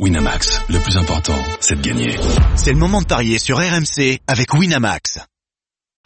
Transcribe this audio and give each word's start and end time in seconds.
Winamax, 0.00 0.60
le 0.70 0.80
plus 0.80 0.96
important, 0.96 1.38
c'est 1.60 1.80
de 1.80 1.88
gagner. 1.88 2.16
C'est 2.56 2.72
le 2.72 2.78
moment 2.78 3.00
de 3.00 3.06
parier 3.06 3.38
sur 3.38 3.58
RMC 3.58 4.18
avec 4.26 4.52
Winamax. 4.52 5.20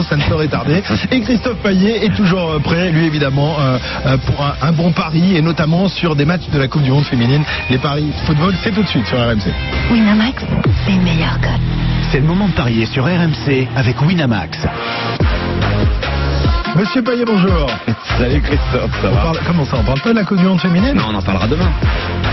Ça 0.07 0.14
ne 0.14 0.22
saurait 0.29 0.49
tarder. 0.49 0.83
Et 1.11 1.22
Christophe 1.22 1.62
Payet 1.62 2.04
est 2.04 2.14
toujours 2.14 2.61
prêt, 2.62 2.93
lui 2.93 3.06
évidemment, 3.06 3.59
euh, 3.59 3.79
euh, 4.04 4.19
pour 4.19 4.45
un, 4.45 4.56
un 4.61 4.72
bon 4.72 4.93
pari, 4.93 5.37
et 5.37 5.40
notamment 5.40 5.88
sur 5.88 6.14
des 6.16 6.27
matchs 6.27 6.51
de 6.51 6.59
la 6.59 6.69
Coupe 6.69 6.82
du 6.82 6.90
Monde 6.90 7.06
féminine. 7.06 7.43
Les 7.71 7.79
paris 7.79 8.12
football, 8.27 8.54
c'est 8.62 8.72
tout 8.74 8.82
de 8.82 8.88
suite 8.88 9.06
sur 9.06 9.16
RMC. 9.16 9.54
Winamax, 9.91 10.45
les 10.86 10.98
meilleurs 10.98 11.41
codes. 11.41 11.62
C'est 12.12 12.20
le 12.20 12.27
moment 12.27 12.48
de 12.48 12.55
parier 12.55 12.84
sur 12.84 13.05
RMC 13.05 13.68
avec 13.75 14.00
Winamax. 14.02 14.59
Monsieur 16.79 17.02
Payet, 17.02 17.24
bonjour. 17.26 17.66
Salut 18.18 18.40
Christophe, 18.40 18.90
ça 19.02 19.08
On 19.10 19.14
va 19.14 19.20
parle- 19.22 19.38
comment 19.46 19.64
ça, 19.64 19.77
on 19.80 19.84
parle 19.84 20.00
pas 20.00 20.10
de 20.10 20.14
la 20.14 20.24
Coupe 20.24 20.38
du 20.38 20.45
Monde 20.45 20.60
féminine 20.60 20.95
Non, 20.95 21.04
on 21.10 21.14
en 21.14 21.22
parlera 21.22 21.48
demain. 21.48 21.70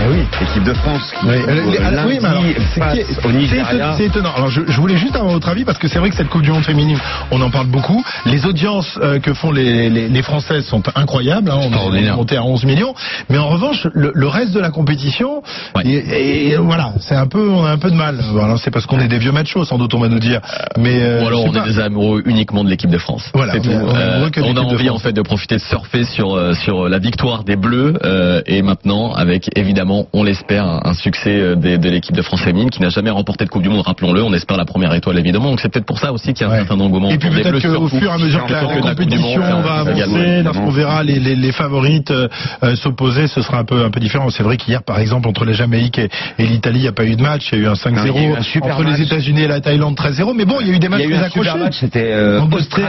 Eh 0.04 0.08
oui. 0.12 0.18
L'équipe 0.40 0.62
de 0.62 0.72
France 0.74 1.12
qui 1.18 1.26
Oui, 1.26 1.36
oui, 1.48 2.54
c'est 2.74 3.32
Nigeria. 3.32 3.94
c'est 3.96 4.04
étonnant. 4.04 4.30
Alors, 4.36 4.48
je, 4.50 4.60
je 4.68 4.80
voulais 4.80 4.96
juste 4.96 5.16
avoir 5.16 5.32
votre 5.32 5.48
avis 5.48 5.64
parce 5.64 5.78
que 5.78 5.88
c'est 5.88 5.98
vrai 5.98 6.10
que 6.10 6.16
cette 6.16 6.28
Coupe 6.28 6.42
du 6.42 6.52
Monde 6.52 6.64
féminine, 6.64 6.98
on 7.32 7.40
en 7.40 7.50
parle 7.50 7.66
beaucoup. 7.66 8.04
Les 8.24 8.46
audiences 8.46 8.98
euh, 9.02 9.18
que 9.18 9.34
font 9.34 9.50
les, 9.50 9.90
les, 9.90 10.08
les 10.08 10.22
Françaises 10.22 10.64
sont 10.66 10.82
incroyables. 10.94 11.50
Hein, 11.50 11.58
on 11.84 11.94
est 11.94 12.10
monté 12.12 12.36
à 12.36 12.44
11 12.44 12.64
millions. 12.66 12.94
Mais 13.30 13.38
en 13.38 13.48
revanche, 13.48 13.86
le, 13.94 14.12
le 14.14 14.28
reste 14.28 14.52
de 14.52 14.60
la 14.60 14.70
compétition, 14.70 15.42
et, 15.84 16.50
et 16.50 16.56
voilà, 16.56 16.92
c'est 17.00 17.16
un 17.16 17.26
peu, 17.26 17.48
on 17.48 17.64
a 17.64 17.70
un 17.70 17.78
peu 17.78 17.90
de 17.90 17.96
mal. 17.96 18.20
Alors, 18.40 18.58
c'est 18.58 18.70
parce 18.70 18.86
qu'on 18.86 19.00
est 19.00 19.08
des 19.08 19.18
vieux 19.18 19.32
machos, 19.32 19.64
sans 19.64 19.78
doute 19.78 19.92
on 19.94 19.98
va 20.00 20.08
nous 20.08 20.20
dire. 20.20 20.40
Mais 20.78 21.00
euh, 21.02 21.22
Ou 21.24 21.26
alors 21.26 21.44
on 21.46 21.54
est 21.54 21.64
des 21.64 21.80
amoureux 21.80 22.22
uniquement 22.26 22.62
de 22.62 22.70
l'équipe 22.70 22.90
de 22.90 22.98
France. 22.98 23.28
Voilà, 23.34 23.54
C'est 23.54 23.60
tout. 23.60 23.70
Euh, 23.70 24.20
que 24.36 24.40
de 24.40 24.46
on 24.46 24.56
a 24.56 24.60
de 24.68 24.74
envie 24.74 24.90
en 24.90 24.98
fait 24.98 25.12
de 25.12 25.22
profiter 25.22 25.56
de 25.56 25.60
surfer 25.60 26.04
sur 26.04 26.34
euh, 26.34 26.54
sur 26.54 26.88
la 26.88 26.98
victoire 26.98 27.44
des 27.44 27.56
Bleus 27.56 27.94
euh, 28.04 28.40
et 28.46 28.62
maintenant 28.62 29.12
avec 29.12 29.50
évidemment 29.58 30.06
on 30.12 30.22
l'espère 30.22 30.64
un, 30.66 30.80
un 30.84 30.94
succès 30.94 31.36
euh, 31.40 31.54
des- 31.56 31.78
de 31.78 31.88
l'équipe 31.90 32.14
de 32.14 32.22
France 32.22 32.40
féminine 32.42 32.70
qui 32.70 32.80
n'a 32.82 32.88
jamais 32.90 33.10
remporté 33.10 33.44
de 33.44 33.50
Coupe 33.50 33.62
du 33.62 33.68
Monde. 33.68 33.82
Rappelons-le, 33.86 34.22
on 34.22 34.32
espère 34.32 34.56
la 34.56 34.64
première 34.64 34.92
étoile 34.94 35.18
évidemment. 35.18 35.50
Donc 35.50 35.60
c'est 35.60 35.68
peut-être 35.68 35.86
pour 35.86 35.98
ça 35.98 36.12
aussi 36.12 36.32
qu'il 36.34 36.46
y 36.46 36.50
a 36.50 36.52
un 36.52 36.52
Ouais. 36.52 36.58
certain 36.66 36.80
engouement. 36.80 37.10
Et 37.10 37.18
puis 37.18 37.30
peut-être 37.30 37.60
qu'au 37.60 37.88
fur 37.88 38.10
et 38.10 38.14
à 38.14 38.18
mesure 38.18 38.46
que 38.46 38.52
la, 38.52 38.62
la 38.62 38.94
compétition 38.94 39.40
Monde, 39.40 39.62
va 39.64 39.74
avancer, 39.80 40.42
lorsqu'on 40.42 40.70
verra 40.70 41.02
les, 41.02 41.18
les, 41.18 41.34
les 41.36 41.52
favorites 41.52 42.10
euh, 42.10 42.28
euh, 42.62 42.76
s'opposer, 42.76 43.26
ce 43.26 43.42
sera 43.42 43.58
un 43.58 43.64
peu 43.64 43.84
un 43.84 43.90
peu 43.90 44.00
différent. 44.00 44.28
C'est 44.30 44.42
vrai 44.42 44.56
qu'hier, 44.56 44.82
par 44.82 44.98
exemple, 44.98 45.28
entre 45.28 45.44
la 45.44 45.52
Jamaïque 45.52 45.98
et, 45.98 46.08
et 46.38 46.46
l'Italie, 46.46 46.78
il 46.80 46.82
n'y 46.82 46.88
a 46.88 46.92
pas 46.92 47.04
eu 47.04 47.16
de 47.16 47.22
match. 47.22 47.48
Il 47.52 47.58
y 47.58 47.62
a 47.62 47.64
eu 47.64 47.68
un 47.68 47.72
Non, 47.90 48.02
il 48.04 48.12
y 48.14 48.18
a 48.18 48.28
eu 48.28 48.32
5-0 48.32 48.36
un 48.38 48.42
super 48.42 48.74
entre 48.76 48.84
match. 48.84 48.98
les 48.98 49.04
États-Unis 49.06 49.42
et 49.42 49.48
la 49.48 49.60
Thaïlande, 49.60 49.94
13-0. 49.96 50.34
Mais 50.36 50.44
bon, 50.44 50.56
il 50.60 50.68
y 50.68 50.70
a 50.70 50.74
eu 50.74 50.78
des 50.78 50.86
Il 50.86 50.90
matchs 50.90 51.00
y 51.00 51.04
a 51.04 51.08
eu 51.08 51.12
très 51.14 51.24
accrochés. 51.24 51.58
match, 51.58 51.76
c'était 51.80 52.12
euh, 52.12 52.40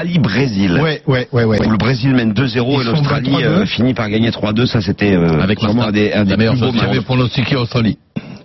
Australie-Brésil. 0.02 0.80
Ouais, 0.82 1.02
ouais, 1.08 1.27
ouais, 1.32 1.44
ouais. 1.44 1.66
Où 1.66 1.70
le 1.70 1.78
Brésil 1.78 2.14
mène 2.14 2.34
2-0 2.34 2.44
Ils 2.46 2.82
et 2.82 2.84
l'Australie 2.92 3.32
bas 3.32 3.38
3-2. 3.40 3.44
euh, 3.46 3.66
finit 3.66 3.94
par 3.94 4.10
gagner 4.10 4.30
3-2. 4.30 4.66
Ça, 4.66 4.82
c'était 4.82 5.14
euh, 5.14 5.42
Avec 5.42 5.60
vraiment 5.60 5.84
un 5.84 5.92
des, 5.92 6.14
un 6.14 6.24
des 6.24 6.32
La 6.32 6.38
meilleure 6.38 6.54
plus 6.54 6.62
beaux 6.62 6.72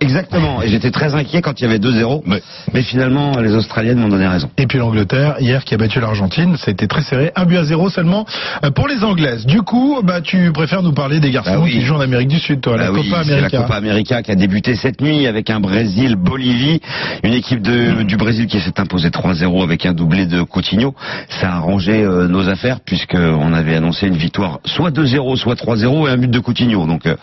Exactement. 0.03 0.61
Et 0.61 0.67
j'étais 0.67 0.91
très 0.91 1.13
inquiet 1.15 1.41
quand 1.41 1.59
il 1.59 1.63
y 1.63 1.65
avait 1.67 1.79
2-0. 1.79 2.23
Ouais. 2.29 2.41
Mais 2.73 2.81
finalement, 2.81 3.39
les 3.39 3.53
Australiennes 3.55 3.97
m'ont 3.99 4.09
donné 4.09 4.27
raison. 4.27 4.49
Et 4.57 4.67
puis 4.67 4.77
l'Angleterre, 4.77 5.35
hier, 5.39 5.63
qui 5.63 5.73
a 5.73 5.77
battu 5.77 5.99
l'Argentine, 5.99 6.57
ça 6.57 6.65
a 6.69 6.71
été 6.71 6.87
très 6.87 7.01
serré, 7.01 7.31
un 7.35 7.45
but 7.45 7.57
à 7.57 7.63
zéro 7.63 7.89
seulement 7.89 8.25
euh, 8.63 8.71
pour 8.71 8.87
les 8.87 9.03
Anglaises. 9.03 9.45
Du 9.45 9.61
coup, 9.61 9.99
bah, 10.03 10.21
tu 10.21 10.51
préfères 10.51 10.83
nous 10.83 10.93
parler 10.93 11.19
des 11.19 11.31
garçons 11.31 11.51
Bah 11.55 11.61
oui. 11.63 11.71
qui 11.71 11.81
jouent 11.81 11.95
en 11.95 12.01
Amérique 12.01 12.27
du 12.29 12.39
Sud, 12.39 12.61
toi, 12.61 12.77
la 12.77 12.87
Bah 12.91 12.91
oui, 12.99 13.09
Copa 13.09 13.23
c'est 13.23 13.31
la 13.31 13.37
América. 13.37 13.57
Copa 13.61 13.75
América 13.75 14.21
qui 14.23 14.31
a 14.31 14.35
débuté 14.35 14.75
cette 14.75 15.01
nuit 15.01 15.27
avec 15.27 15.49
un 15.49 15.59
Brésil-Bolivie, 15.59 16.81
une 17.23 17.33
équipe 17.33 17.61
de, 17.61 18.03
du 18.03 18.17
Brésil 18.17 18.47
qui 18.47 18.59
s'est 18.59 18.79
imposée 18.79 19.09
3-0 19.09 19.63
avec 19.63 19.85
un 19.85 19.93
doublé 19.93 20.25
de 20.25 20.41
Coutinho. 20.41 20.93
Ça 21.29 21.49
a 21.51 21.55
arrangé 21.57 22.03
euh, 22.03 22.27
nos 22.27 22.49
affaires 22.49 22.79
puisque 22.85 23.15
on 23.15 23.53
avait 23.53 23.75
annoncé 23.75 24.07
une 24.07 24.17
victoire 24.17 24.59
soit 24.65 24.91
2-0, 24.91 25.35
soit 25.37 25.55
3-0 25.55 26.07
et 26.07 26.11
un 26.11 26.17
but 26.17 26.29
de 26.31 26.39
Coutinho. 26.39 26.85
Donc 26.87 27.05
euh, 27.05 27.15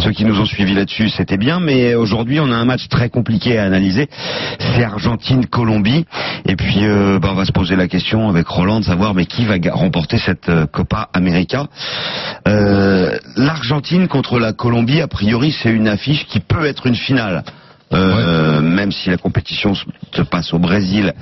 ceux 0.00 0.12
qui 0.12 0.24
nous 0.24 0.38
ont 0.40 0.44
suivis 0.46 0.74
là-dessus, 0.74 1.08
c'était 1.08 1.36
bien. 1.38 1.58
Mais 1.60 1.94
aujourd'hui, 1.94 2.27
on 2.36 2.50
a 2.50 2.56
un 2.56 2.64
match 2.64 2.88
très 2.88 3.08
compliqué 3.08 3.58
à 3.58 3.64
analyser. 3.64 4.08
C'est 4.58 4.84
Argentine-Colombie. 4.84 6.04
Et 6.46 6.56
puis, 6.56 6.84
euh, 6.84 7.18
bah, 7.18 7.30
on 7.32 7.34
va 7.34 7.44
se 7.44 7.52
poser 7.52 7.76
la 7.76 7.88
question 7.88 8.28
avec 8.28 8.46
Roland 8.46 8.80
de 8.80 8.84
savoir 8.84 9.14
mais 9.14 9.26
qui 9.26 9.44
va 9.44 9.56
remporter 9.72 10.18
cette 10.18 10.48
euh, 10.48 10.66
Copa 10.66 11.08
América? 11.12 11.66
Euh, 12.46 13.18
L'Argentine 13.36 14.08
contre 14.08 14.38
la 14.38 14.52
Colombie, 14.52 15.00
a 15.00 15.08
priori, 15.08 15.52
c'est 15.52 15.70
une 15.70 15.88
affiche 15.88 16.26
qui 16.26 16.40
peut 16.40 16.66
être 16.66 16.86
une 16.86 16.96
finale. 16.96 17.44
Euh, 17.92 18.60
Même 18.60 18.92
si 18.92 19.08
la 19.10 19.16
compétition 19.16 19.74
se 19.74 20.22
passe 20.22 20.52
au 20.52 20.58
Brésil 20.58 21.14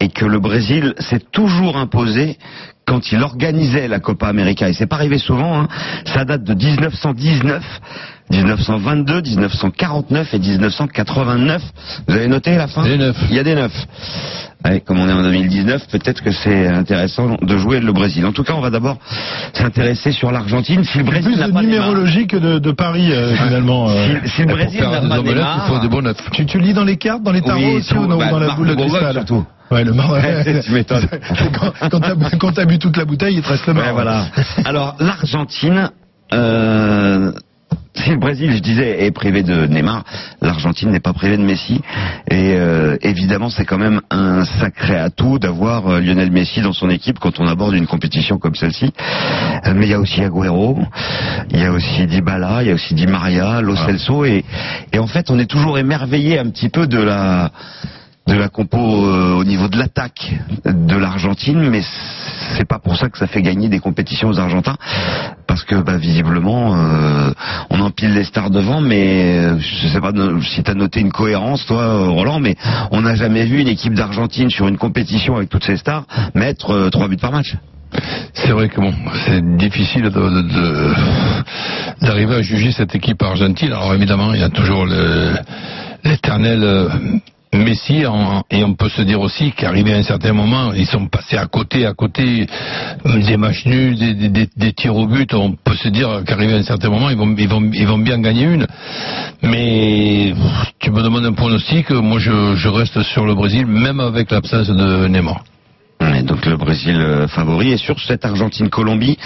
et 0.00 0.08
que 0.08 0.24
le 0.24 0.40
Brésil 0.40 0.94
s'est 0.98 1.22
toujours 1.32 1.76
imposé 1.76 2.38
quand 2.86 3.12
il 3.12 3.20
organisait 3.22 3.88
la 3.88 3.98
Copa 3.98 4.28
América. 4.28 4.68
Et 4.68 4.72
c'est 4.72 4.86
pas 4.86 4.96
arrivé 4.96 5.18
souvent. 5.18 5.60
Hein. 5.60 5.68
Ça 6.04 6.24
date 6.24 6.44
de 6.44 6.54
1919. 6.54 7.62
1922, 8.30 9.20
1949 9.22 10.34
et 10.34 10.38
1989. 10.40 11.62
Vous 12.08 12.14
avez 12.14 12.26
noté 12.28 12.56
la 12.56 12.66
fin? 12.66 12.82
Il 13.30 13.36
y 13.36 13.38
a 13.38 13.44
des 13.44 13.54
neufs. 13.54 13.86
Ouais, 14.68 14.80
comme 14.80 14.98
on 14.98 15.08
est 15.08 15.12
en 15.12 15.22
2019, 15.22 15.86
peut-être 15.88 16.22
que 16.22 16.30
c'est 16.32 16.66
intéressant 16.66 17.36
de 17.40 17.56
jouer 17.58 17.80
le 17.80 17.92
Brésil. 17.92 18.24
En 18.26 18.32
tout 18.32 18.42
cas, 18.42 18.54
on 18.54 18.60
va 18.60 18.70
d'abord 18.70 18.98
s'intéresser 19.52 20.12
sur 20.12 20.32
l'Argentine. 20.32 20.82
Si 20.84 20.98
le 20.98 21.04
C'est 21.04 21.10
Brésil 21.10 21.32
plus 21.32 21.40
n'a 21.40 21.48
de 21.48 21.52
pas 21.52 21.60
Neymar- 21.60 21.66
numérologie 21.66 22.26
que 22.26 22.36
de, 22.36 22.58
de 22.58 22.70
Paris, 22.72 23.12
euh, 23.12 23.34
finalement. 23.36 23.88
euh. 23.88 24.08
si, 24.24 24.30
si 24.30 24.40
le 24.42 24.48
Brésil 24.48 24.80
n'a 24.80 25.00
pas 25.00 25.20
des 25.22 25.30
il 25.30 25.60
faut 25.68 25.78
des 25.78 25.88
bons 25.88 26.02
neufs. 26.02 26.16
Tu, 26.32 26.46
tu 26.46 26.58
lis 26.58 26.72
dans 26.74 26.84
les 26.84 26.96
cartes, 26.96 27.22
dans 27.22 27.32
les 27.32 27.42
tarots 27.42 27.60
Oui, 27.60 27.76
aussi 27.76 27.94
ou 27.94 28.06
non, 28.06 28.18
bah, 28.18 28.30
dans 28.30 28.38
la 28.40 28.54
boule 28.54 28.68
de 28.68 28.74
cristal 28.74 29.12
surtout. 29.14 29.44
Ouais, 29.68 29.82
le 29.82 29.92
mar... 29.94 30.12
Ouais, 30.12 30.62
tu 30.64 30.70
m'étonnes. 30.72 31.08
quand 31.60 31.72
quand 31.90 31.98
t'as 32.00 32.14
quand 32.38 32.52
t'as 32.52 32.64
bu 32.66 32.78
toute 32.78 32.96
la 32.96 33.04
bouteille, 33.04 33.34
il 33.34 33.42
te 33.42 33.48
reste 33.48 33.66
le 33.66 33.74
mar. 33.74 33.86
Ouais, 33.86 33.92
voilà. 33.92 34.26
Alors 34.64 34.94
l'Argentine, 35.00 35.90
euh, 36.32 37.32
si 37.96 38.10
le 38.10 38.18
Brésil, 38.18 38.52
je 38.52 38.58
disais, 38.58 39.04
est 39.04 39.10
privé 39.10 39.42
de 39.42 39.66
Neymar, 39.66 40.04
l'Argentine 40.40 40.90
n'est 40.90 41.00
pas 41.00 41.12
privée 41.12 41.36
de 41.36 41.42
Messi. 41.42 41.80
Et 42.30 42.54
euh, 42.54 42.96
évidemment, 43.02 43.50
c'est 43.50 43.64
quand 43.64 43.78
même 43.78 44.00
un 44.10 44.44
sacré 44.44 44.96
atout 44.96 45.38
d'avoir 45.38 45.88
euh, 45.88 46.00
Lionel 46.00 46.30
Messi 46.30 46.60
dans 46.60 46.72
son 46.72 46.90
équipe 46.90 47.18
quand 47.18 47.40
on 47.40 47.46
aborde 47.46 47.74
une 47.74 47.86
compétition 47.86 48.38
comme 48.38 48.54
celle-ci. 48.54 48.92
Euh, 49.66 49.72
mais 49.74 49.86
il 49.86 49.90
y 49.90 49.94
a 49.94 50.00
aussi 50.00 50.22
Agüero, 50.22 50.78
il 51.50 51.60
y 51.60 51.64
a 51.64 51.72
aussi 51.72 52.06
Dybala, 52.06 52.62
il 52.62 52.68
y 52.68 52.70
a 52.70 52.74
aussi 52.74 52.94
Di 52.94 53.06
Maria, 53.06 53.60
Lo 53.60 53.76
Celso. 53.76 54.24
Et, 54.24 54.44
et 54.92 54.98
en 54.98 55.06
fait, 55.06 55.30
on 55.30 55.38
est 55.38 55.50
toujours 55.50 55.78
émerveillé 55.78 56.38
un 56.38 56.50
petit 56.50 56.68
peu 56.68 56.86
de 56.86 56.98
la 56.98 57.50
de 58.26 58.34
la 58.34 58.48
compo 58.48 58.78
euh, 58.78 59.34
au 59.34 59.44
niveau 59.44 59.68
de 59.68 59.78
l'attaque 59.78 60.34
de 60.64 60.96
l'Argentine, 60.96 61.70
mais 61.70 61.82
c'est 62.56 62.64
pas 62.64 62.80
pour 62.80 62.96
ça 62.96 63.08
que 63.08 63.18
ça 63.18 63.28
fait 63.28 63.42
gagner 63.42 63.68
des 63.68 63.78
compétitions 63.78 64.28
aux 64.28 64.40
Argentins, 64.40 64.76
parce 65.46 65.62
que 65.62 65.76
bah, 65.76 65.96
visiblement 65.96 66.74
euh, 66.74 67.30
on 67.70 67.80
empile 67.80 68.14
les 68.14 68.24
stars 68.24 68.50
devant, 68.50 68.80
mais 68.80 69.36
euh, 69.38 69.58
je 69.60 69.88
sais 69.88 70.00
pas 70.00 70.10
si 70.42 70.62
t'as 70.64 70.74
noté 70.74 71.00
une 71.00 71.12
cohérence 71.12 71.66
toi, 71.66 72.08
Roland, 72.08 72.40
mais 72.40 72.56
on 72.90 73.02
n'a 73.02 73.14
jamais 73.14 73.44
vu 73.44 73.60
une 73.60 73.68
équipe 73.68 73.94
d'Argentine 73.94 74.50
sur 74.50 74.66
une 74.66 74.78
compétition 74.78 75.36
avec 75.36 75.48
toutes 75.48 75.64
ces 75.64 75.76
stars 75.76 76.04
mettre 76.34 76.88
trois 76.90 77.08
buts 77.08 77.16
par 77.16 77.30
match. 77.30 77.54
C'est 78.34 78.50
vrai 78.50 78.68
que 78.68 78.80
bon, 78.80 78.92
c'est 79.24 79.56
difficile 79.56 80.10
d'arriver 82.02 82.34
à 82.34 82.42
juger 82.42 82.72
cette 82.72 82.94
équipe 82.94 83.22
argentine. 83.22 83.72
Alors 83.72 83.94
évidemment, 83.94 84.34
il 84.34 84.40
y 84.40 84.44
a 84.44 84.50
toujours 84.50 84.84
l'éternel 86.04 86.90
Messi, 87.56 88.06
en- 88.06 88.42
et 88.50 88.64
on 88.64 88.74
peut 88.74 88.88
se 88.88 89.02
dire 89.02 89.20
aussi 89.20 89.52
qu'arrivé 89.52 89.92
à 89.94 89.96
un 89.98 90.02
certain 90.02 90.32
moment, 90.32 90.72
ils 90.72 90.86
sont 90.86 91.06
passés 91.06 91.36
à 91.36 91.46
côté, 91.46 91.86
à 91.86 91.94
côté 91.94 92.46
euh, 93.06 93.18
des 93.22 93.36
matchs 93.36 93.66
nuls, 93.66 93.96
des, 94.56 94.72
tirs 94.72 94.96
au 94.96 95.06
but. 95.06 95.32
On 95.34 95.52
peut 95.52 95.74
se 95.76 95.88
dire 95.88 96.22
qu'arrivé 96.26 96.54
à 96.54 96.56
un 96.58 96.62
certain 96.62 96.90
moment, 96.90 97.10
ils 97.10 97.16
vont, 97.16 97.34
ils 97.36 97.48
vont, 97.48 97.70
ils 97.72 97.86
vont 97.86 97.98
bien 97.98 98.18
gagner 98.20 98.44
une. 98.44 98.66
Mais 99.42 100.34
tu 100.80 100.90
me 100.90 101.02
demandes 101.02 101.26
un 101.26 101.32
pronostic, 101.32 101.90
moi 101.90 102.18
je, 102.18 102.54
je 102.56 102.68
reste 102.68 103.02
sur 103.02 103.24
le 103.26 103.34
Brésil, 103.34 103.66
même 103.66 104.00
avec 104.00 104.30
l'absence 104.30 104.68
de 104.68 105.06
Neymar. 105.08 105.42
Donc 106.22 106.46
le 106.46 106.56
Brésil 106.56 106.96
euh, 106.96 107.28
favori. 107.28 107.72
Et 107.72 107.76
sur 107.76 107.98
cette 108.00 108.24
Argentine-Colombie, 108.24 109.18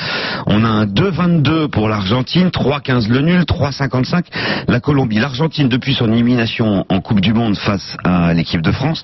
on 0.47 0.65
a 0.65 0.69
un 0.69 0.87
2-22 0.87 1.69
pour 1.69 1.89
l'Argentine, 1.89 2.49
3-15 2.49 3.09
le 3.09 3.21
nul, 3.21 3.43
3-55 3.43 4.25
la 4.69 4.81
Colombie. 4.81 5.19
L'Argentine, 5.19 5.69
depuis 5.69 5.95
son 5.95 6.13
élimination 6.13 6.87
en 6.89 7.01
Coupe 7.01 7.21
du 7.21 7.33
Monde 7.33 7.57
face 7.57 7.97
à 8.05 8.33
l'équipe 8.33 8.63
de 8.63 8.73
France, 8.73 9.03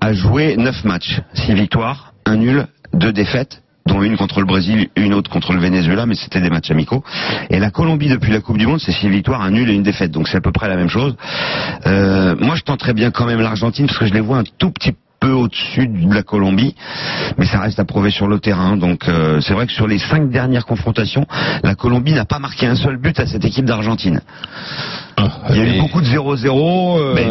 a 0.00 0.12
joué 0.12 0.56
9 0.56 0.84
matchs, 0.84 1.20
6 1.34 1.54
victoires, 1.54 2.12
1 2.26 2.36
nul, 2.36 2.66
2 2.94 3.12
défaites 3.12 3.62
dont 3.86 4.02
une 4.02 4.16
contre 4.16 4.40
le 4.40 4.46
Brésil, 4.46 4.88
une 4.96 5.14
autre 5.14 5.30
contre 5.30 5.52
le 5.52 5.60
Venezuela, 5.60 6.06
mais 6.06 6.16
c'était 6.16 6.40
des 6.40 6.50
matchs 6.50 6.72
amicaux. 6.72 7.04
Et 7.50 7.60
la 7.60 7.70
Colombie, 7.70 8.08
depuis 8.08 8.32
la 8.32 8.40
Coupe 8.40 8.58
du 8.58 8.66
Monde, 8.66 8.80
c'est 8.80 8.90
six 8.90 9.08
victoires, 9.08 9.42
un 9.42 9.52
nul 9.52 9.70
et 9.70 9.74
une 9.74 9.84
défaite. 9.84 10.10
Donc 10.10 10.26
c'est 10.26 10.36
à 10.36 10.40
peu 10.40 10.50
près 10.50 10.68
la 10.68 10.76
même 10.76 10.88
chose. 10.88 11.14
Euh, 11.86 12.34
moi, 12.40 12.56
je 12.56 12.62
tenterais 12.62 12.94
bien 12.94 13.12
quand 13.12 13.26
même 13.26 13.40
l'Argentine, 13.40 13.86
parce 13.86 13.98
que 13.98 14.06
je 14.06 14.12
les 14.12 14.20
vois 14.20 14.38
un 14.38 14.44
tout 14.58 14.70
petit 14.70 14.92
peu 15.26 15.32
au-dessus 15.32 15.88
de 15.88 16.14
la 16.14 16.22
Colombie, 16.22 16.74
mais 17.36 17.46
ça 17.46 17.58
reste 17.60 17.78
à 17.80 17.84
prouver 17.84 18.10
sur 18.10 18.28
le 18.28 18.38
terrain. 18.38 18.76
Donc 18.76 19.08
euh, 19.08 19.40
c'est 19.40 19.54
vrai 19.54 19.66
que 19.66 19.72
sur 19.72 19.86
les 19.88 19.98
cinq 19.98 20.30
dernières 20.30 20.64
confrontations, 20.66 21.26
la 21.64 21.74
Colombie 21.74 22.12
n'a 22.12 22.24
pas 22.24 22.38
marqué 22.38 22.66
un 22.66 22.76
seul 22.76 22.96
but 22.96 23.18
à 23.18 23.26
cette 23.26 23.44
équipe 23.44 23.64
d'Argentine. 23.64 24.20
Il 25.50 25.56
y 25.56 25.60
a 25.60 25.64
eu 25.64 25.80
beaucoup 25.80 26.00
de 26.00 26.06
0-0. 26.06 26.98
euh, 27.00 27.12
Mais 27.14 27.26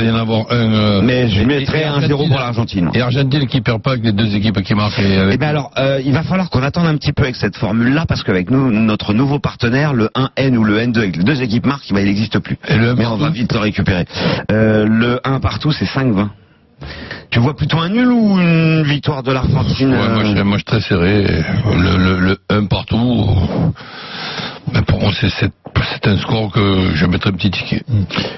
il 0.00 0.06
y 0.06 0.10
en 0.10 0.16
avoir 0.16 0.46
un. 0.50 0.54
euh, 0.56 1.02
mais 1.02 1.28
je 1.28 1.42
et- 1.42 1.46
mettrais 1.46 1.82
et 1.82 1.84
un 1.84 2.00
0 2.00 2.26
pour 2.26 2.38
l'Argentine. 2.38 2.90
Et 2.94 2.98
l'Argentine 2.98 3.46
qui 3.46 3.60
perd 3.60 3.80
pas 3.82 3.90
avec 3.92 4.04
les 4.04 4.12
deux 4.12 4.34
équipes 4.34 4.60
qui 4.62 4.74
marquent. 4.74 4.98
et 4.98 5.18
avec- 5.18 5.34
Eh 5.34 5.38
bien 5.38 5.48
alors, 5.48 5.70
euh, 5.78 6.00
il 6.04 6.12
va 6.12 6.22
falloir 6.22 6.48
qu'on 6.50 6.62
attende 6.62 6.86
un 6.86 6.96
petit 6.96 7.12
peu 7.12 7.22
avec 7.24 7.36
cette 7.36 7.56
formule-là, 7.56 8.06
parce 8.08 8.22
qu'avec 8.24 8.50
nous, 8.50 8.70
notre 8.72 9.12
nouveau 9.14 9.38
partenaire, 9.38 9.92
le 9.92 10.08
1N 10.14 10.56
ou 10.56 10.64
le 10.64 10.78
N2, 10.80 10.98
avec 10.98 11.16
les 11.16 11.24
deux 11.24 11.42
équipes 11.42 11.66
marques, 11.66 11.92
bah, 11.92 12.00
il 12.00 12.06
n'existe 12.06 12.38
plus. 12.40 12.56
Et 12.68 12.76
le 12.76 12.94
Mais 12.94 13.06
on 13.06 13.16
va 13.16 13.28
vite 13.30 13.52
le 13.52 13.60
récupérer. 13.60 14.06
Le 14.48 15.20
1 15.24 15.38
partout, 15.40 15.70
c'est 15.72 15.86
5-20. 15.86 16.30
Tu 17.30 17.38
vois 17.38 17.56
plutôt 17.56 17.78
un 17.78 17.88
nul 17.88 18.10
ou 18.10 18.38
une 18.38 18.82
victoire 18.82 19.22
de 19.22 19.32
l'Argentine 19.32 19.92
Ouais, 19.92 20.08
moi, 20.08 20.24
je, 20.24 20.42
moi, 20.42 20.56
je 20.56 20.58
suis 20.58 20.64
très 20.64 20.80
serré. 20.80 21.24
Le, 21.64 22.18
le, 22.18 22.38
1 22.48 22.66
partout. 22.66 23.26
Pour 24.86 25.00
moi, 25.00 25.12
c'est, 25.18 25.30
c'est, 25.30 25.52
c'est 26.02 26.10
un 26.10 26.18
score 26.18 26.52
que 26.52 26.94
je 26.94 27.06
mettrais 27.06 27.30
un 27.30 27.34
petit 27.34 27.50
ticket. 27.50 27.82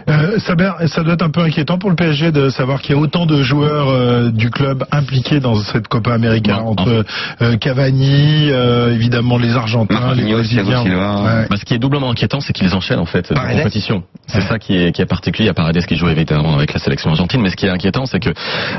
Euh, 0.08 0.38
Saber, 0.38 0.72
ça 0.86 1.02
doit 1.02 1.14
être 1.14 1.22
un 1.22 1.30
peu 1.30 1.40
inquiétant 1.40 1.78
pour 1.78 1.90
le 1.90 1.96
PSG 1.96 2.32
de 2.32 2.48
savoir 2.50 2.80
qu'il 2.80 2.94
y 2.94 2.98
a 2.98 3.00
autant 3.00 3.26
de 3.26 3.42
joueurs 3.42 3.88
euh, 3.88 4.30
du 4.30 4.50
club 4.50 4.84
impliqués 4.92 5.40
dans 5.40 5.56
cette 5.56 5.88
Copa 5.88 6.12
América 6.12 6.60
entre 6.62 7.04
euh, 7.42 7.56
Cavani, 7.56 8.50
euh, 8.50 8.94
évidemment 8.94 9.38
les 9.38 9.56
Argentins, 9.56 10.14
les 10.14 10.22
Marquinhos, 10.22 10.36
Brésiliens. 10.38 10.82
Ouais. 10.82 11.46
Bah, 11.48 11.56
ce 11.56 11.64
qui 11.64 11.74
est 11.74 11.78
doublement 11.78 12.10
inquiétant, 12.10 12.40
c'est 12.40 12.52
qu'ils 12.52 12.74
enchaînent 12.74 12.98
en 12.98 13.06
fait 13.06 13.30
la 13.30 13.40
compétition. 13.40 14.02
C'est 14.26 14.42
ça 14.42 14.58
qui 14.58 14.76
est, 14.76 14.92
qui 14.92 15.00
est 15.00 15.06
particulier. 15.06 15.44
Il 15.44 15.48
y 15.48 15.50
a 15.50 15.54
Paredes 15.54 15.86
qui 15.86 15.96
joue 15.96 16.08
évidemment 16.08 16.54
avec 16.54 16.74
la 16.74 16.80
sélection 16.80 17.10
argentine, 17.10 17.40
mais 17.40 17.50
ce 17.50 17.56
qui 17.56 17.66
est 17.66 17.70
inquiétant, 17.70 18.04
c'est 18.06 18.20
que 18.20 18.30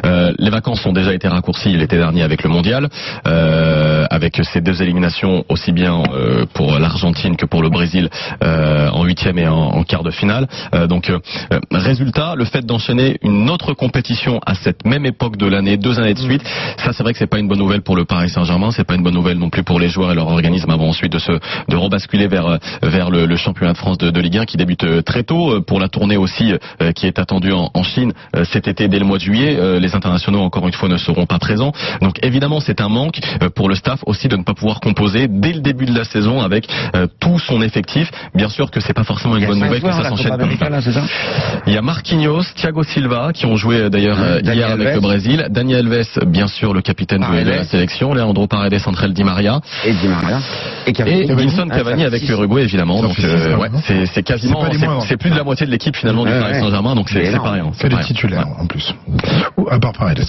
euh, 0.06 0.32
les 0.38 0.50
vacances 0.50 0.86
ont 0.86 0.94
déjà 0.94 1.14
été 1.14 1.28
raccourcies 1.28 1.76
l'été 1.76 1.98
dernier 1.98 2.22
avec 2.22 2.44
le 2.44 2.50
mondial, 2.50 2.90
euh, 3.28 4.06
avec 4.10 4.40
ces 4.44 4.62
deux 4.62 4.82
éliminations 4.82 5.44
aussi 5.50 5.72
bien 5.72 6.04
euh, 6.14 6.46
pour 6.54 6.78
l'Argentine 6.78 7.36
que 7.36 7.46
pour 7.46 7.64
le 7.64 7.70
Brésil 7.70 8.10
euh, 8.44 8.59
en 8.60 9.04
huitième 9.04 9.38
et 9.38 9.48
en, 9.48 9.84
quart 9.84 10.04
de 10.04 10.12
finale. 10.12 10.48
Euh, 10.74 10.88
donc 10.88 11.10
euh, 11.10 11.20
euh, 11.54 11.60
résultat, 11.72 12.36
le 12.36 12.46
fait 12.46 12.66
d'enchaîner 12.66 13.18
une 13.24 13.50
autre 13.50 13.74
compétition 13.74 14.40
à 14.46 14.56
cette 14.56 14.86
même 14.86 15.06
époque 15.06 15.38
de 15.38 15.48
l'année, 15.48 15.78
deux 15.78 16.00
années 16.00 16.14
de 16.14 16.20
suite, 16.20 16.44
ça 16.78 16.94
c'est 16.94 17.04
vrai 17.04 17.14
que 17.14 17.20
c'est 17.20 17.28
pas 17.28 17.40
une 17.40 17.48
bonne 17.48 17.60
nouvelle 17.60 17.82
pour 17.82 17.96
le 17.96 18.06
Paris 18.06 18.30
Saint-Germain, 18.30 18.72
c'est 18.72 18.84
pas 18.84 18.96
une 18.96 19.04
bonne 19.04 19.14
nouvelle 19.14 19.38
non 19.38 19.50
plus 19.50 19.64
pour 19.64 19.80
les 19.80 19.90
joueurs 19.90 20.12
et 20.12 20.16
leur 20.16 20.28
organisme 20.28 20.70
avant 20.70 20.90
ensuite 20.90 21.12
de 21.12 21.20
se 21.20 21.32
de 21.32 21.76
rebasculer 21.76 22.28
vers 22.28 22.48
euh, 22.48 22.58
vers 22.84 23.10
le, 23.10 23.36
championnat 23.36 23.74
de 23.74 23.78
France 23.78 23.98
de, 23.98 24.20
Ligue 24.20 24.38
1 24.38 24.46
qui 24.46 24.58
débute 24.58 24.84
euh, 24.84 25.02
très 25.02 25.24
tôt 25.24 25.52
euh, 25.54 25.62
pour 25.62 25.80
la 25.80 25.88
tournée 25.88 26.18
aussi 26.18 26.54
euh, 26.82 26.92
qui 26.92 27.08
est 27.08 27.20
attendue 27.20 27.54
en, 27.54 27.84
Chine 27.84 28.14
euh, 28.36 28.44
cet 28.44 28.68
été 28.68 28.88
dès 28.88 29.00
le 29.00 29.06
mois 29.06 29.18
de 29.18 29.24
juillet. 29.24 29.56
Euh, 29.58 29.80
Les 29.80 29.96
internationaux 29.96 30.42
encore 30.42 30.68
une 30.68 30.74
fois 30.74 30.90
ne 30.90 30.98
seront 30.98 31.26
pas 31.26 31.40
présents, 31.40 31.72
donc 32.02 32.18
évidemment 32.24 32.60
c'est 32.60 32.82
un 32.82 32.90
manque 32.90 33.20
euh, 33.42 33.50
pour 33.50 33.70
le 33.70 33.76
staff 33.76 34.02
aussi 34.06 34.28
de 34.28 34.36
ne 34.36 34.44
pas 34.44 34.54
pouvoir 34.54 34.80
composer 34.80 35.28
dès 35.30 35.54
le 35.54 35.62
début 35.62 35.86
de 35.86 35.96
la 35.96 36.04
saison 36.04 36.42
avec 36.42 36.68
euh, 36.96 37.08
tout 37.20 37.40
son 37.40 37.62
effectif. 37.62 38.12
Sûr 38.50 38.70
que 38.72 38.80
c'est 38.80 38.94
pas 38.94 39.04
forcément 39.04 39.38
une 39.38 39.46
bonne 39.46 39.60
nouvelle 39.60 39.82
que 39.82 39.92
ça 39.92 40.10
s'enchaîne 40.10 40.38
comme 40.38 40.58
ça. 40.58 40.70
là, 40.70 40.82
c'est 40.82 40.92
ça 40.92 41.02
Il 41.68 41.74
y 41.74 41.78
a 41.78 41.82
Marquinhos, 41.82 42.44
Thiago 42.56 42.84
Silva 42.84 43.32
qui 43.34 43.46
ont 43.46 43.56
joué 43.56 43.78
euh, 43.78 43.90
d'ailleurs 43.90 44.18
euh, 44.20 44.40
hier 44.44 44.70
avec 44.70 44.88
Alves. 44.88 44.96
le 44.96 45.02
Brésil, 45.02 45.48
Daniel 45.50 45.92
Alves 45.92 46.26
bien 46.28 46.48
sûr 46.48 46.74
le 46.74 46.82
capitaine 46.82 47.22
de, 47.22 47.44
de 47.44 47.50
la 47.50 47.64
sélection, 47.64 48.14
Leandro 48.14 48.48
Paredes, 48.48 48.78
Central 48.80 49.14
Di 49.14 49.24
Maria 49.24 49.60
Et 49.86 49.94
Di 49.94 50.08
Maria. 50.08 50.40
Et 50.88 50.94
Cavani. 50.94 51.22
Edinson 51.32 51.68
Ah, 51.72 51.78
Cavani 51.78 52.04
avec 52.06 52.28
l'Uruguay 52.28 52.64
évidemment. 52.64 53.02
Donc 53.02 53.20
euh, 53.20 53.56
ouais, 53.58 53.70
c'est 54.14 54.24
quasiment 54.24 54.66
C'est 55.08 55.18
plus 55.18 55.30
de 55.30 55.36
la 55.36 55.44
moitié 55.44 55.66
de 55.66 55.72
l'équipe 55.72 55.96
finalement 55.96 56.26
du 56.26 56.32
Paris. 56.32 56.56
Saint-Germain 56.60 56.96
donc 56.96 57.10
C'est 57.10 57.32
pas 57.38 57.52
rien. 57.52 57.72
C'est 57.74 57.90
des 57.90 58.00
titulaires 58.00 58.48
en 58.60 58.66
plus. 58.66 58.94
Ou, 59.58 59.68
à 59.70 59.80
part 59.80 59.94
Paredes. 59.94 60.24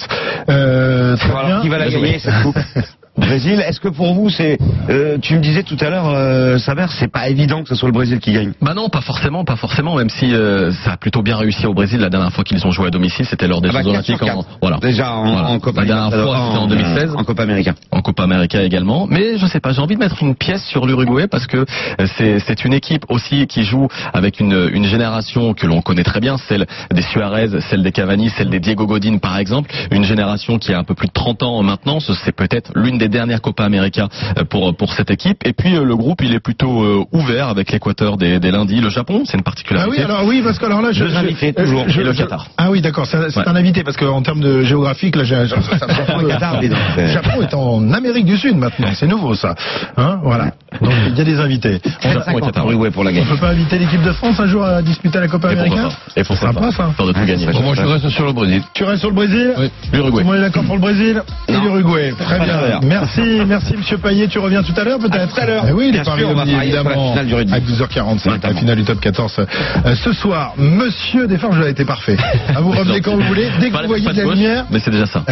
Euh, 0.49 1.15
bien. 1.45 1.61
qui 1.61 1.69
va 1.69 1.77
la 1.77 1.87
Bien 1.87 1.99
gagner 1.99 2.19
cette 2.19 2.41
coupe? 2.43 2.57
Brésil. 3.21 3.63
Est-ce 3.65 3.79
que 3.79 3.87
pour 3.87 4.13
vous 4.13 4.29
c'est 4.29 4.57
euh, 4.89 5.17
Tu 5.21 5.35
me 5.35 5.39
disais 5.39 5.63
tout 5.63 5.77
à 5.79 5.89
l'heure, 5.89 6.09
euh, 6.09 6.57
Saber, 6.57 6.87
c'est 6.99 7.11
pas 7.11 7.29
évident 7.29 7.63
que 7.63 7.69
ce 7.69 7.75
soit 7.75 7.87
le 7.87 7.93
Brésil 7.93 8.19
qui 8.19 8.33
gagne. 8.33 8.51
Bah 8.61 8.73
non, 8.73 8.89
pas 8.89 9.01
forcément, 9.01 9.43
pas 9.45 9.55
forcément, 9.55 9.95
même 9.95 10.09
si 10.09 10.33
euh, 10.33 10.71
ça 10.83 10.93
a 10.93 10.97
plutôt 10.97 11.21
bien 11.21 11.37
réussi 11.37 11.65
au 11.65 11.73
Brésil 11.73 11.99
la 11.99 12.09
dernière 12.09 12.31
fois 12.33 12.43
qu'ils 12.43 12.65
ont 12.67 12.71
joué 12.71 12.87
à 12.87 12.89
domicile, 12.89 13.25
c'était 13.25 13.47
lors 13.47 13.61
des 13.61 13.69
Ah 13.69 13.73
bah, 13.73 13.83
Jeux 13.83 13.89
Olympiques 13.89 14.21
en 14.23 14.43
voilà. 14.61 14.77
Déjà 14.81 15.13
en, 15.13 15.31
Voilà. 15.33 15.49
en 15.49 15.59
Copa 15.59 15.81
La 15.81 15.87
dernière 15.87 16.11
fois, 16.23 16.45
c'était 16.47 16.59
en 16.59 16.67
2016. 16.67 17.13
En 17.15 17.23
Copa 17.23 17.43
América. 17.43 17.73
en 17.91 18.01
Copa 18.01 18.23
América 18.23 18.63
également. 18.63 19.07
Mais 19.09 19.37
je 19.37 19.45
sais 19.45 19.59
pas, 19.59 19.71
j'ai 19.71 19.81
envie 19.81 19.95
de 19.95 19.99
mettre 19.99 20.21
une 20.21 20.35
pièce 20.35 20.63
sur 20.65 20.85
l'Uruguay 20.85 21.27
parce 21.27 21.47
que 21.47 21.57
euh, 21.57 22.07
c'est 22.17 22.39
c'est 22.39 22.65
une 22.65 22.73
équipe 22.73 23.05
aussi 23.09 23.47
qui 23.47 23.63
joue 23.63 23.87
avec 24.13 24.39
une, 24.39 24.69
une 24.73 24.85
génération 24.85 25.53
que 25.53 25.67
l'on 25.67 25.81
connaît 25.81 26.03
très 26.03 26.19
bien, 26.19 26.37
celle 26.37 26.65
des 26.93 27.01
Suarez, 27.01 27.47
celle 27.69 27.83
des 27.83 27.91
Cavani, 27.91 28.29
celle 28.29 28.49
des 28.49 28.59
Diego 28.59 28.85
Godin 28.87 29.17
par 29.19 29.37
exemple, 29.37 29.71
une 29.91 30.03
génération 30.03 30.57
qui 30.57 30.73
a 30.73 30.79
un 30.79 30.83
peu 30.83 30.95
plus 30.95 31.07
de 31.07 31.13
30 31.13 31.43
ans 31.43 31.61
maintenant, 31.63 31.99
Ce- 31.99 32.13
c'est 32.13 32.31
peut-être 32.35 32.71
l'une 32.75 32.97
des 32.97 33.09
dernières 33.11 33.41
Copa 33.41 33.63
América 33.63 34.07
euh, 34.39 34.43
pour 34.43 34.75
pour 34.75 34.93
cette 34.93 35.11
équipe. 35.11 35.45
Et 35.45 35.53
puis 35.53 35.75
euh, 35.75 35.83
le 35.83 35.95
groupe, 35.95 36.21
il 36.23 36.33
est 36.33 36.39
plutôt 36.39 36.81
euh, 36.83 37.03
ouvert 37.11 37.47
avec 37.49 37.71
l'Équateur 37.71 38.17
des, 38.17 38.39
des 38.39 38.51
lundis, 38.51 38.81
le 38.81 38.89
Japon, 38.89 39.23
c'est 39.25 39.33
une 39.35 39.41
Ah 39.41 39.43
particularité. 39.43 39.97
oui, 39.97 40.03
alors 40.03 40.23
oui, 40.25 40.41
parce 40.43 40.57
que 40.57 40.65
alors 40.65 40.81
là, 40.81 40.91
je, 40.91 41.05
je- 41.07 41.15
euh, 41.15 41.51
toujours. 41.53 41.83
je- 41.87 42.01
Et 42.01 42.03
le 42.03 42.13
je- 42.13 42.17
Qatar. 42.23 42.47
Ah 42.57 42.69
oui, 42.71 42.81
d'accord, 42.81 43.05
c'est 43.05 43.17
Ouais. 43.17 43.43
un 43.47 43.55
invité 43.55 43.83
parce 43.83 43.97
qu'en 43.97 44.21
termes 44.21 44.39
de 44.41 44.63
géographique, 44.63 45.15
là, 45.15 45.23
j'ai- 45.23 45.47
ça 45.47 45.57
me 45.57 45.61
surprend 45.61 45.87
Japon 45.93 46.19
et 46.25 46.29
Qatar, 46.31 46.59
dis 46.59 46.69
donc. 46.69 46.79
Le 46.97 47.07
Japon 47.07 47.41
est 47.41 47.53
en 47.53 47.91
Amérique 47.93 48.25
du 48.25 48.37
Sud 48.37 48.55
maintenant, 48.57 48.87
c'est 48.93 49.07
nouveau 49.07 49.35
ça. 49.35 49.55
Hein, 49.97 50.19
voilà. 50.23 50.51
Donc 50.81 50.91
il 51.07 51.17
y 51.17 51.21
a 51.21 51.23
des 51.23 51.39
invités. 51.39 51.79
On, 52.03 52.09
Japon 52.11 52.19
et 52.21 52.23
50 52.25 52.41
Qatar. 52.45 52.63
pour 52.65 52.91
pour 52.91 53.03
la 53.03 53.11
on 53.11 53.13
gagne. 53.13 53.25
peut 53.25 53.37
pas 53.37 53.49
inviter 53.49 53.77
l'équipe 53.77 54.01
de 54.01 54.11
France 54.13 54.39
un 54.39 54.45
jour 54.47 54.63
à 54.63 54.81
disputer 54.81 55.19
la 55.19 55.27
Copa 55.27 55.49
América 55.49 55.75
pas 55.83 55.89
Et 56.15 56.23
pas 56.23 56.71
ça. 56.71 56.87
De 56.87 57.11
tout 57.13 57.19
Ouais, 57.19 57.25
gagner. 57.25 57.45
ça 57.45 57.51
serait 57.53 57.63
Moi, 57.63 57.73
je 57.75 57.81
reste 57.81 58.09
sur 58.09 58.25
le 58.25 58.31
Brésil. 58.33 58.61
Tu 58.73 58.83
restes 58.83 58.99
sur 58.99 59.09
le 59.09 59.15
Brésil 59.15 59.53
Oui. 59.57 59.69
L'Uruguay. 59.93 60.11
Tout 60.11 60.17
le 60.19 60.23
monde 60.25 60.35
est 60.35 60.41
d'accord 60.41 60.63
pour 60.63 60.75
le 60.75 60.81
Brésil 60.81 61.21
et 61.47 61.51
l'Uruguay. 61.53 62.13
Très 62.17 62.37
Pas 62.37 62.45
bien. 62.45 62.79
Merci, 62.91 63.21
merci 63.47 63.77
Monsieur 63.77 63.97
Payet. 63.97 64.27
Tu 64.27 64.37
reviens 64.37 64.63
tout 64.63 64.73
à 64.75 64.83
l'heure 64.83 64.99
peut-être 64.99 65.15
À 65.23 65.27
tout 65.27 65.39
à 65.39 65.45
l'heure. 65.45 65.63
Eh 65.69 65.71
oui, 65.71 65.91
les 65.93 66.01
paris 66.01 66.23
la 66.23 66.63
évidemment. 66.63 67.11
finale 67.11 67.25
du 67.25 67.33
rugby. 67.35 67.53
À 67.53 67.59
12h45, 67.59 68.39
la 68.43 68.53
finale 68.53 68.75
du 68.75 68.83
top 68.83 68.99
14. 68.99 69.39
Euh, 69.85 69.95
ce 69.95 70.11
soir, 70.11 70.53
Monsieur 70.57 71.25
Desforges 71.25 71.61
a 71.61 71.69
été 71.69 71.85
parfait. 71.85 72.17
À 72.53 72.59
vous 72.59 72.71
revenez 72.71 72.99
quand 72.99 73.15
vous 73.15 73.21
voulez. 73.21 73.49
Dès 73.61 73.69
que 73.69 73.73
Pas 73.75 73.81
vous 73.83 73.87
voyez 73.87 74.05
de 74.05 74.11
la 74.17 74.23
gauche, 74.23 74.35
lumière. 74.35 74.65
Mais 74.69 74.79
c'est 74.79 74.91
déjà 74.91 75.05
ça. 75.05 75.23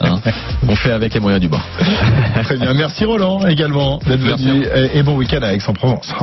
Hein 0.00 0.20
On 0.68 0.76
fait 0.76 0.92
avec 0.92 1.12
les 1.14 1.18
moyens 1.20 1.40
du 1.40 1.48
bord. 1.48 1.66
Très 2.44 2.56
bien. 2.56 2.72
Merci 2.72 3.04
Roland 3.04 3.44
également 3.46 3.98
d'être 4.06 4.20
venu. 4.20 4.64
Et, 4.94 4.98
et 4.98 5.02
bon 5.02 5.16
week-end 5.16 5.42
à 5.42 5.52
Aix-en-Provence. 5.54 6.14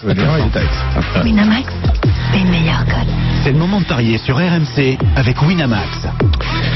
Tous 0.00 0.06
les 0.06 0.14
deux, 0.14 0.22
il 0.22 0.46
est 0.46 0.56
à 0.58 0.62
Aix. 0.62 1.24
Winamax, 1.24 1.72
les 2.34 2.44
meilleurs 2.44 2.84
codes. 2.84 3.12
C'est 3.42 3.50
le 3.52 3.58
moment 3.58 3.80
de 3.80 3.86
parier 3.86 4.18
sur 4.18 4.36
RMC 4.36 4.96
avec 5.16 5.42
Winamax. 5.42 6.06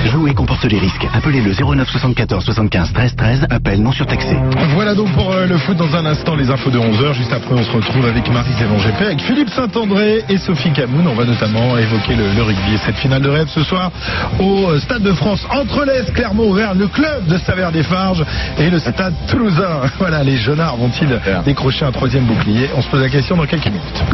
Jouer 0.04 0.34
comporte 0.34 0.64
les 0.64 0.78
risques. 0.78 1.06
Appelez 1.14 1.40
le 1.40 1.52
09 1.52 1.88
74 1.88 2.44
75 2.44 2.92
13 2.92 3.16
13. 3.16 3.46
Appel 3.50 3.80
non 3.82 3.92
surtaxé. 3.92 4.36
Voilà 4.74 4.94
donc 4.94 5.10
pour 5.12 5.32
euh, 5.32 5.46
le 5.46 5.56
foot 5.58 5.76
dans 5.76 5.94
un 5.96 6.04
instant, 6.06 6.34
les 6.36 6.50
infos 6.50 6.70
de 6.70 6.78
11h. 6.78 7.14
Juste 7.14 7.32
après, 7.32 7.54
on 7.54 7.62
se 7.62 7.70
retrouve 7.70 8.04
avec 8.06 8.30
Marie-Zévan 8.30 8.76
GP, 8.76 9.00
avec 9.02 9.20
Philippe 9.22 9.50
Saint-André 9.50 10.24
et 10.28 10.36
Sophie 10.36 10.70
Camoun. 10.72 11.06
On 11.08 11.14
va 11.14 11.24
notamment 11.24 11.76
évoquer 11.78 12.14
le, 12.16 12.32
le 12.36 12.42
rugby 12.42 12.74
et 12.74 12.78
cette 12.78 12.96
finale 12.96 13.22
de 13.22 13.30
rêve 13.30 13.48
ce 13.48 13.62
soir 13.62 13.90
au 14.38 14.68
euh, 14.70 14.80
Stade 14.80 15.02
de 15.02 15.12
France 15.12 15.46
entre 15.50 15.84
l'Est, 15.84 16.12
Clermont-Auvergne, 16.12 16.78
le 16.78 16.88
club 16.88 17.26
de 17.26 17.38
Saverne-des-Farges 17.38 18.24
et 18.58 18.70
le 18.70 18.78
Stade 18.78 19.14
Toulousain. 19.28 19.80
Voilà, 19.98 20.22
les 20.22 20.36
Jeunards 20.36 20.76
vont-ils 20.76 21.18
décrocher 21.44 21.84
un 21.86 21.92
troisième 21.92 22.24
bouclier? 22.24 22.68
On 22.76 22.82
se 22.82 22.88
pose 22.88 23.00
la 23.00 23.08
question 23.08 23.36
dans 23.36 23.46
quelques 23.46 23.66
minutes. 23.66 24.04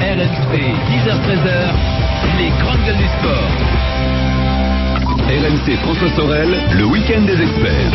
RMC, 0.00 0.58
10h-13h, 0.90 2.38
les 2.38 2.50
grandes 2.60 2.84
gueules 2.84 2.96
du 2.96 3.06
sport. 3.20 4.01
RMC 5.28 5.76
François 5.82 6.10
Sorel, 6.16 6.48
le 6.76 6.84
week-end 6.84 7.22
des 7.22 7.40
experts. 7.40 7.92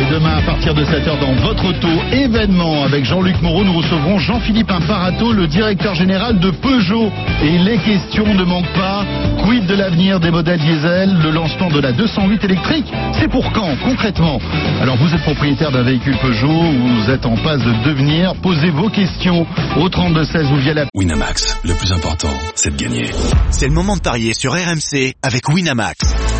Et 0.00 0.10
demain, 0.10 0.36
à 0.38 0.42
partir 0.42 0.72
de 0.72 0.84
7h, 0.84 1.18
dans 1.20 1.32
votre 1.42 1.64
auto, 1.66 1.88
événement 2.12 2.84
avec 2.84 3.04
Jean-Luc 3.04 3.42
Moreau, 3.42 3.64
nous 3.64 3.76
recevrons 3.76 4.18
Jean-Philippe 4.18 4.70
Imparato, 4.70 5.32
le 5.32 5.46
directeur 5.46 5.94
général 5.94 6.38
de 6.38 6.50
Peugeot. 6.50 7.10
Et 7.42 7.58
les 7.58 7.76
questions 7.78 8.32
ne 8.34 8.44
manquent 8.44 8.72
pas. 8.74 9.04
Quid 9.44 9.66
de 9.66 9.74
l'avenir 9.74 10.20
des 10.20 10.30
modèles 10.30 10.60
diesel 10.60 11.18
Le 11.22 11.30
lancement 11.30 11.68
de 11.68 11.80
la 11.80 11.92
208 11.92 12.44
électrique? 12.44 12.86
C'est 13.12 13.28
pour 13.28 13.52
quand, 13.52 13.76
concrètement? 13.84 14.38
Alors, 14.80 14.96
vous 14.96 15.12
êtes 15.12 15.22
propriétaire 15.22 15.72
d'un 15.72 15.82
véhicule 15.82 16.16
Peugeot 16.18 16.48
ou 16.48 16.88
vous 16.96 17.10
êtes 17.10 17.26
en 17.26 17.36
passe 17.36 17.60
de 17.60 17.84
devenir? 17.84 18.34
Posez 18.42 18.70
vos 18.70 18.88
questions 18.88 19.46
au 19.76 19.88
3216 19.88 20.52
ou 20.52 20.56
via 20.56 20.74
la 20.74 20.86
Winamax, 20.94 21.58
le 21.64 21.74
plus 21.74 21.92
important, 21.92 22.32
c'est 22.54 22.74
de 22.74 22.82
gagner. 22.82 23.10
C'est 23.50 23.66
le 23.66 23.74
moment 23.74 23.96
de 23.96 24.02
parier 24.02 24.32
sur 24.34 24.52
RMC 24.52 25.14
avec 25.22 25.48
Winamax. 25.48 26.39